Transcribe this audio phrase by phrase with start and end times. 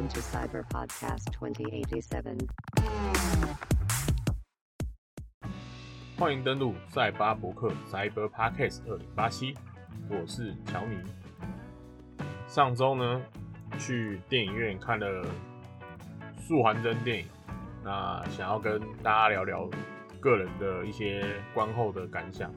[0.00, 2.48] Welcome to Cyber Podcast 2087.
[6.16, 9.54] 欢迎登录赛巴博客 Cyber Podcast 二零八七，
[10.08, 10.96] 我是乔尼。
[12.48, 13.20] 上周呢，
[13.78, 15.22] 去电影院看了
[16.38, 17.26] 素还真电影，
[17.84, 19.68] 那想要跟大家聊聊
[20.18, 21.22] 个人的一些
[21.52, 22.50] 观后的感想。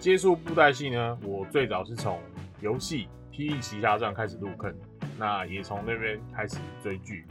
[0.00, 2.20] 接触布袋戏呢，我最早是从
[2.60, 4.74] 游戏《霹雳奇侠传》开始入坑，
[5.18, 7.26] 那也从那边开始追剧。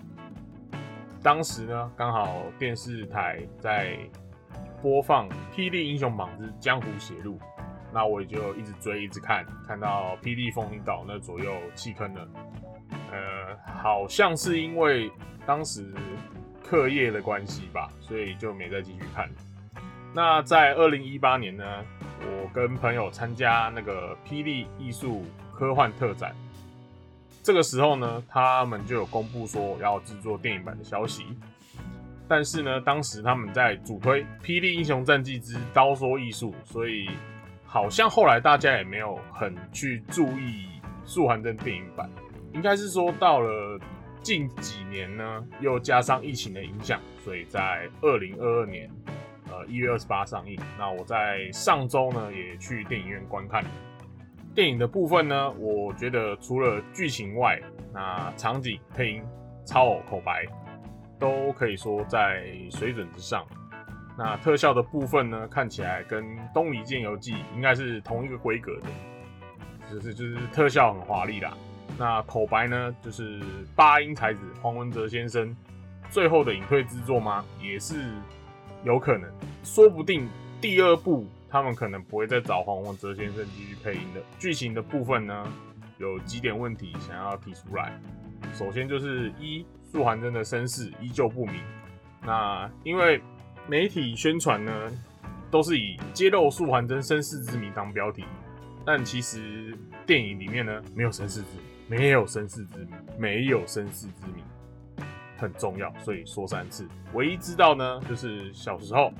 [1.23, 3.97] 当时呢，刚好电视台在
[4.81, 7.37] 播放《霹雳英雄榜之江湖血路》，
[7.91, 12.27] 那我也就一直追，一直看，看到霹雳风云岛那左右弃坑了。
[13.11, 15.09] 呃，好像是因为
[15.45, 15.91] 当时
[16.63, 19.29] 课业的关系吧，所以就没再继续看。
[20.13, 21.65] 那在二零一八年呢，
[22.21, 26.35] 我跟朋友参加那个霹雳艺术科幻特展，
[27.45, 31.27] 这个时候呢，他们就有公布说要制作电影版的消息。
[32.27, 37.07] 但是呢，当时他们在主推《霹雳英雄战记之刀说艺术》，所以
[37.63, 40.65] 好像后来大家也没有很去注意
[41.05, 42.09] 素还真电影版。
[42.51, 43.79] 应该是说到了
[44.23, 48.89] 近几年呢，又加上疫情的影响，所以在二零二二年。
[49.51, 50.59] 呃，一月二十八上映。
[50.79, 53.63] 那我在上周呢也去电影院观看
[54.55, 57.61] 电影的部分呢，我觉得除了剧情外，
[57.93, 59.21] 那场景、配音、
[59.65, 60.45] 超偶、口白
[61.19, 63.45] 都可以说在水准之上。
[64.17, 68.87] 那特效的部分呢，看起来跟《东离剑游记》应该是同一个规格的，
[69.91, 71.53] 就是就是特效很华丽啦。
[71.99, 73.41] 那口白呢，就是
[73.75, 75.53] 八音才子黄文哲先生
[76.09, 77.43] 最后的隐退之作吗？
[77.61, 78.09] 也是。
[78.83, 79.27] 有可能，
[79.63, 80.29] 说不定
[80.61, 81.25] 第二部
[81.55, 84.21] 他们可能不会再找黄文哲先生继续配音的。
[84.37, 85.47] 剧情的部分呢，
[85.97, 87.97] 有几点问题想要提出来。
[88.53, 91.61] 首先就是一，素还真的身世依旧不明。
[92.25, 93.21] 那因为
[93.69, 94.91] 媒体宣传呢，
[95.49, 98.25] 都是以揭露素还真身世之谜当标题，
[98.85, 104.43] 但其实电影里面呢，没有身世之谜没有身世之谜，没有身世之谜。
[105.37, 106.85] 很重要，所以说三次。
[107.13, 109.13] 唯一知道呢，就是小时候，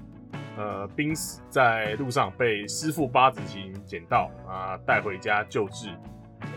[0.58, 5.90] 呃，濒死在路上被师傅八子棋捡到啊，带回家救治。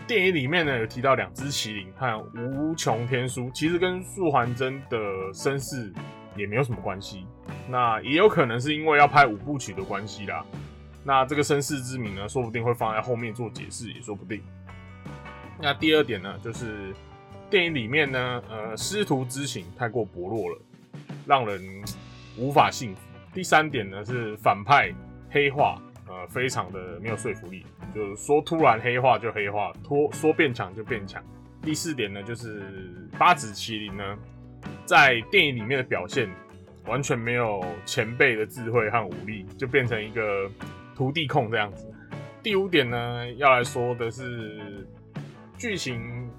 [0.07, 4.97] 电影里面呢有提到两只麒麟和无穷天书，其实跟素还真的
[5.33, 5.91] 身世
[6.35, 7.25] 也没有什么关系。
[7.67, 10.45] 那也有可能是因为要拍五部曲的关系啦。
[11.03, 14.41] 那这个身世之谜呢，说不定会放在后面做解释，也说不定。
[15.61, 16.93] 那第二点呢，就是。
[17.49, 20.61] 电影里面呢，呃，师徒之情太过薄弱了，
[21.25, 21.59] 让人
[22.37, 23.01] 无法信服。
[23.33, 24.93] 第三点呢是反派
[25.29, 31.23] 黑化，呃，非常的没有说服力，就是说突然黑化就黑化，说说变强就变强。
[31.61, 32.63] 第四点呢就是
[33.17, 34.17] 八子麒麟呢，
[34.85, 36.29] 在电影里面的表现
[36.85, 40.49] 完全没有前辈的智慧和武力，就变成一个
[40.95, 41.91] 徒弟控这样子。
[42.41, 44.87] 第五点呢要来说的是
[45.57, 46.29] 剧情。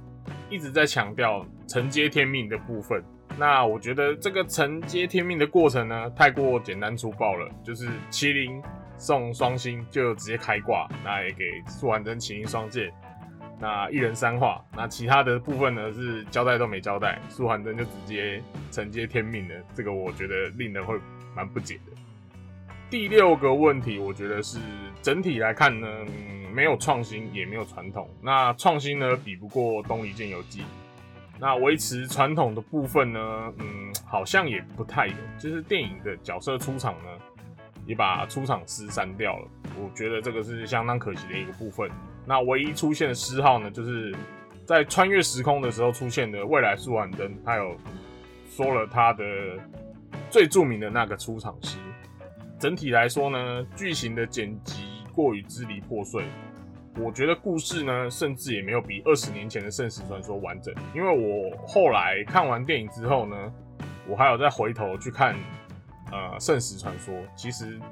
[0.49, 3.03] 一直在强调承接天命的部分，
[3.41, 7.51] 那我觉得这个承接天命的过程呢，太过简单粗暴了。
[7.65, 8.63] 就是麒麟
[8.99, 12.93] 送双星就直接开挂，那也给素还真麒麟双剑，
[13.59, 19.55] 那一人三话，那其他的部分呢是交代都没交代，素还真就直接承接天命了。
[19.75, 21.01] 这个我觉得令人会
[21.35, 21.93] 蛮不解的。
[22.91, 24.59] 第六个问题，我觉得是
[25.01, 25.89] 整体来看呢。
[26.53, 28.11] 没有创新，也没有传统。
[28.21, 30.63] 那创新呢，比不过《东离剑游记》。
[31.41, 33.67] 那维持传统的部分呢，嗯，
[34.05, 35.15] 好像也不太有。
[35.39, 37.09] 就是电影的角色出场呢，
[37.87, 39.49] 也把出场诗删掉了。
[39.77, 41.91] 我觉得这个是相当可惜的一个部分。
[42.27, 44.15] 那唯一出现的诗号呢，就是
[44.67, 47.75] 在穿越时空的时候出现的未来素还真，他有
[48.51, 49.25] 说了他的
[50.31, 51.79] 最著名的那个出场诗。
[52.59, 54.85] 整体来说呢，剧情的剪辑。
[55.13, 56.25] 过于支离破碎，
[56.97, 60.75] 我觉得故事呢，甚至也没有比二十年前的《圣石传说》完整。
[60.95, 63.37] 因为我后来看完电影之后呢，
[64.09, 65.35] 我还有再回头去看，
[66.11, 67.15] 呃，《圣石传说》。
[67.37, 67.79] 其实，《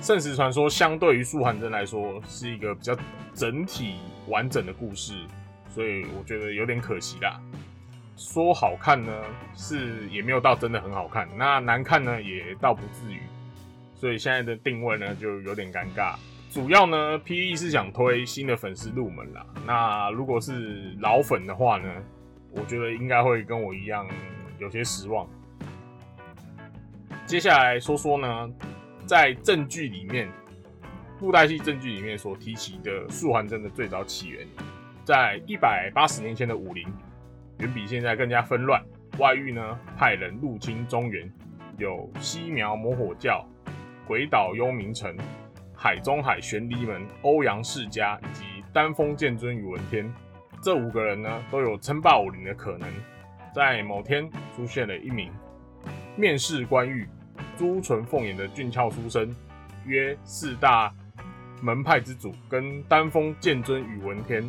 [0.00, 2.96] 圣石传说》相对于《素还真》来说，是一个比较
[3.34, 3.96] 整体
[4.28, 5.12] 完整的故事，
[5.68, 7.40] 所以我觉得有点可惜啦。
[8.16, 9.12] 说好看呢，
[9.54, 13.20] 是也没有到真的很好看；那难看呢，也倒不至于。
[13.94, 16.14] 所以现在的定位呢，就有点尴尬。
[16.56, 19.44] 主要呢，P E 是想推新的粉丝入门啦。
[19.66, 21.86] 那如果是老粉的话呢，
[22.50, 24.08] 我觉得应该会跟我一样
[24.58, 25.28] 有些失望。
[27.26, 28.50] 接下来说说呢，
[29.04, 30.32] 在证据里面，
[31.18, 34.46] 布袋戏证据里面所提起的素还真的最早起源，
[35.04, 36.88] 在一百八十年前的武林，
[37.58, 38.82] 远比现在更加纷乱。
[39.18, 41.30] 外域呢，派人入侵中原，
[41.76, 43.46] 有西苗魔火教、
[44.06, 45.14] 鬼岛幽冥城、
[45.76, 50.12] 海中海玄离门、欧阳世家以及丹峰剑尊宇文天
[50.62, 52.88] 这五个人呢，都有称霸武林的可能。
[53.54, 55.30] 在某天，出现了一名
[56.16, 57.08] 面试官玉、
[57.56, 59.34] 朱唇凤眼的俊俏书生，
[59.84, 60.92] 约四大
[61.62, 64.42] 门派之主跟丹峰剑尊宇文天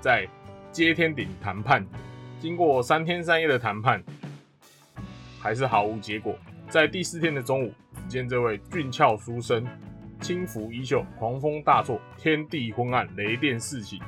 [0.00, 0.26] 在
[0.70, 1.84] 接天顶谈判。
[2.40, 4.02] 经过三天三夜的谈判，
[5.40, 6.36] 还是毫无结果。
[6.68, 9.66] 在第四天的中午，只见这位俊俏书生
[10.22, 14.00] 轻拂衣袖，狂风大作，天地昏暗，雷电四起。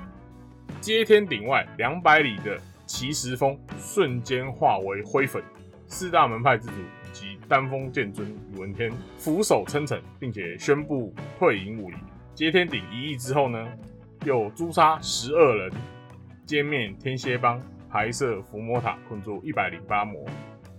[0.80, 5.42] 接天顶外两百里的奇石峰瞬间化为灰粉。
[5.86, 11.98] 四大门派之主以及丹峰剑尊宇文天俯首称臣，并且宣布退隐武林。
[12.34, 13.68] 接天顶一役之后呢，
[14.24, 15.72] 又诛杀十二人，
[16.46, 17.60] 歼灭天蝎帮。
[17.90, 20.24] 排设伏魔塔，困住一百零八魔，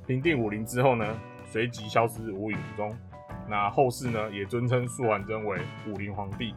[0.05, 2.93] 平定武林之后呢，随即消失无影无踪。
[3.47, 6.53] 那后世呢，也尊称素还真为武林皇帝。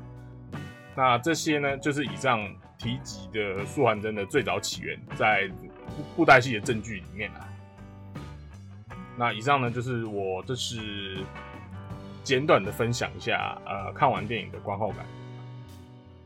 [0.96, 2.40] 那这些呢，就是以上
[2.76, 5.49] 提及的素还真的最早起源，在
[6.17, 7.49] 布袋戏的证据里面啊。
[9.17, 11.19] 那以上呢，就是我这是
[12.25, 15.06] 简短的分享一下，呃，看完电影的观后感。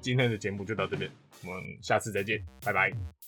[0.01, 1.11] 今天的节目就到这边，
[1.45, 3.22] 我们下次再见，拜拜。